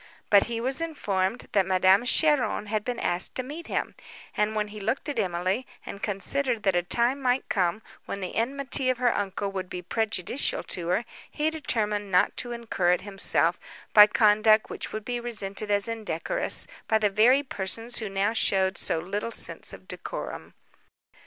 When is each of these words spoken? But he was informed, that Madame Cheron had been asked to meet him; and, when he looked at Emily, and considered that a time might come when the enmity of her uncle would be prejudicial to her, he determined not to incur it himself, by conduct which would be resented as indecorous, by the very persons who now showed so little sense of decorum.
But 0.31 0.45
he 0.45 0.59
was 0.59 0.81
informed, 0.81 1.47
that 1.51 1.63
Madame 1.67 2.05
Cheron 2.05 2.65
had 2.65 2.83
been 2.83 2.97
asked 2.99 3.35
to 3.35 3.43
meet 3.43 3.67
him; 3.67 3.93
and, 4.35 4.55
when 4.55 4.69
he 4.69 4.79
looked 4.79 5.07
at 5.09 5.19
Emily, 5.19 5.67
and 5.85 6.01
considered 6.01 6.63
that 6.63 6.75
a 6.75 6.81
time 6.81 7.21
might 7.21 7.47
come 7.49 7.83
when 8.07 8.19
the 8.19 8.33
enmity 8.35 8.89
of 8.89 8.97
her 8.97 9.15
uncle 9.15 9.51
would 9.51 9.69
be 9.69 9.83
prejudicial 9.83 10.63
to 10.63 10.87
her, 10.87 11.05
he 11.29 11.51
determined 11.51 12.09
not 12.11 12.35
to 12.37 12.51
incur 12.51 12.93
it 12.93 13.01
himself, 13.01 13.59
by 13.93 14.07
conduct 14.07 14.71
which 14.71 14.91
would 14.91 15.05
be 15.05 15.19
resented 15.19 15.69
as 15.69 15.87
indecorous, 15.87 16.65
by 16.87 16.97
the 16.97 17.11
very 17.11 17.43
persons 17.43 17.99
who 17.99 18.09
now 18.09 18.33
showed 18.33 18.79
so 18.79 18.97
little 18.97 19.31
sense 19.31 19.71
of 19.71 19.87
decorum. 19.87 20.55